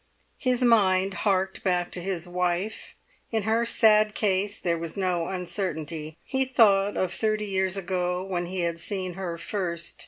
[0.39, 2.95] His mind harked back to his wife.
[3.29, 6.17] In her sad case there was no uncertainty.
[6.23, 9.99] He thought of thirty years ago when he had seen her first.